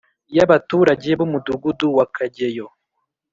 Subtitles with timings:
[0.35, 2.67] y’abaturage b’umudugudu wa kageyo,